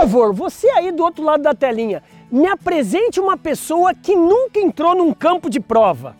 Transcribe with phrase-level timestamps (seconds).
[0.00, 4.94] favor, você aí do outro lado da telinha, me apresente uma pessoa que nunca entrou
[4.94, 6.14] num campo de prova.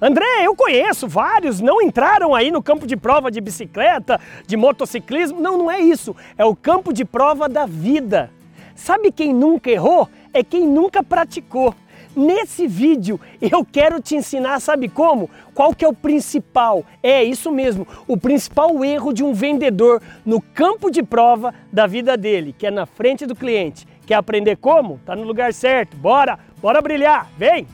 [0.00, 5.40] André, eu conheço vários, não entraram aí no campo de prova de bicicleta, de motociclismo.
[5.40, 6.16] Não, não é isso.
[6.36, 8.30] É o campo de prova da vida.
[8.74, 10.08] Sabe quem nunca errou?
[10.32, 11.74] É quem nunca praticou.
[12.16, 15.28] Nesse vídeo eu quero te ensinar, sabe como?
[15.52, 16.84] Qual que é o principal?
[17.02, 22.16] É isso mesmo, o principal erro de um vendedor no campo de prova da vida
[22.16, 23.86] dele, que é na frente do cliente.
[24.06, 25.00] Quer aprender como?
[25.04, 25.96] Tá no lugar certo.
[25.96, 27.30] Bora, bora brilhar.
[27.38, 27.66] Vem!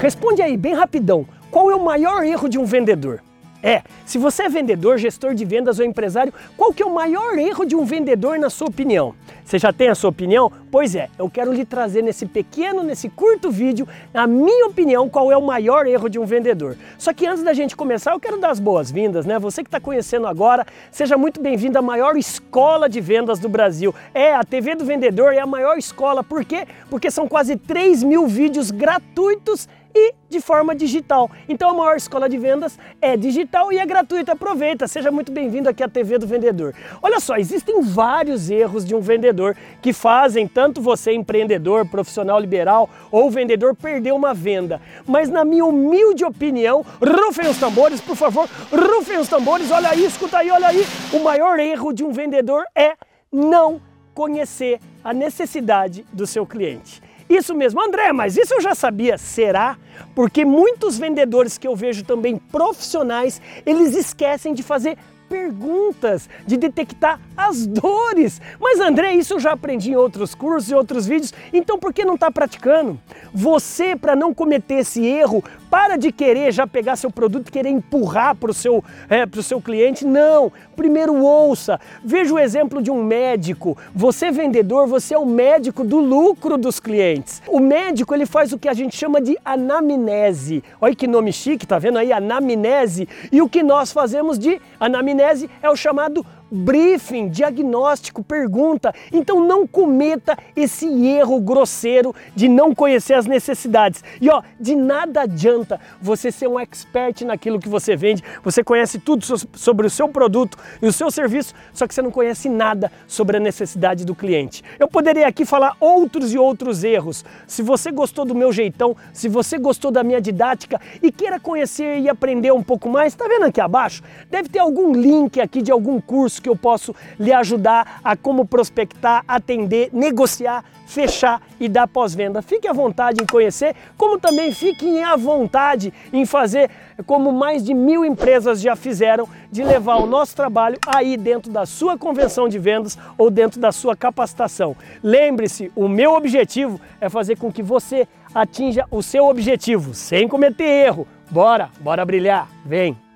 [0.00, 1.26] Responde aí bem rapidão.
[1.50, 3.20] Qual é o maior erro de um vendedor?
[3.62, 7.36] É, se você é vendedor, gestor de vendas ou empresário, qual que é o maior
[7.36, 9.14] erro de um vendedor na sua opinião?
[9.44, 10.52] Você já tem a sua opinião?
[10.70, 15.32] Pois é, eu quero lhe trazer nesse pequeno, nesse curto vídeo, a minha opinião, qual
[15.32, 16.76] é o maior erro de um vendedor.
[16.98, 19.38] Só que antes da gente começar, eu quero dar as boas-vindas, né?
[19.38, 23.94] Você que está conhecendo agora, seja muito bem-vindo à maior escola de vendas do Brasil.
[24.14, 26.66] É, a TV do Vendedor é a maior escola, por quê?
[26.90, 31.30] Porque são quase 3 mil vídeos gratuitos e de forma digital.
[31.48, 34.32] Então a maior escola de vendas é digital e é gratuita.
[34.32, 36.74] Aproveita, seja muito bem-vindo aqui à TV do Vendedor.
[37.02, 42.88] Olha só, existem vários erros de um vendedor que fazem tanto você empreendedor, profissional liberal
[43.10, 44.80] ou vendedor perder uma venda.
[45.06, 49.70] Mas na minha humilde opinião, rufem os tambores, por favor, rufem os tambores.
[49.70, 50.84] Olha aí, escuta aí, olha aí.
[51.12, 52.94] O maior erro de um vendedor é
[53.32, 53.80] não
[54.14, 57.07] conhecer a necessidade do seu cliente.
[57.28, 59.18] Isso mesmo, André, mas isso eu já sabia.
[59.18, 59.76] Será?
[60.14, 64.96] Porque muitos vendedores que eu vejo também profissionais, eles esquecem de fazer
[65.28, 68.40] perguntas, de detectar as dores.
[68.58, 72.04] Mas André, isso eu já aprendi em outros cursos e outros vídeos, então por que
[72.04, 72.98] não está praticando?
[73.32, 77.70] Você, para não cometer esse erro, para de querer já pegar seu produto e querer
[77.70, 80.04] empurrar para o seu, é, seu cliente.
[80.04, 80.52] Não!
[80.76, 81.80] Primeiro ouça.
[82.04, 83.76] Veja o exemplo de um médico.
[83.94, 87.42] Você vendedor, você é o médico do lucro dos clientes.
[87.48, 90.62] O médico ele faz o que a gente chama de anamnese.
[90.80, 92.12] Olha que nome chique, tá vendo aí?
[92.12, 93.08] Anamnese.
[93.30, 98.94] E o que nós fazemos de anamnese é o chamado briefing, diagnóstico, pergunta.
[99.12, 104.02] Então não cometa esse erro grosseiro de não conhecer as necessidades.
[104.20, 108.98] E ó, de nada adianta você ser um expert naquilo que você vende, você conhece
[108.98, 112.90] tudo sobre o seu produto e o seu serviço, só que você não conhece nada
[113.06, 114.62] sobre a necessidade do cliente.
[114.78, 117.24] Eu poderia aqui falar outros e outros erros.
[117.46, 121.98] Se você gostou do meu jeitão, se você gostou da minha didática e queira conhecer
[121.98, 124.02] e aprender um pouco mais, tá vendo aqui abaixo?
[124.30, 128.46] Deve ter algum link aqui de algum curso que eu posso lhe ajudar a como
[128.46, 132.40] prospectar, atender, negociar, fechar e dar pós-venda.
[132.42, 136.70] Fique à vontade em conhecer, como também fiquem à vontade em fazer
[137.06, 141.64] como mais de mil empresas já fizeram, de levar o nosso trabalho aí dentro da
[141.66, 144.76] sua convenção de vendas ou dentro da sua capacitação.
[145.02, 150.64] Lembre-se, o meu objetivo é fazer com que você atinja o seu objetivo sem cometer
[150.64, 151.06] erro.
[151.30, 153.07] Bora, bora brilhar, vem!